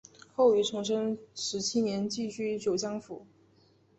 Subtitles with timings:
[0.35, 3.27] 后于崇祯十七年寄居九江府。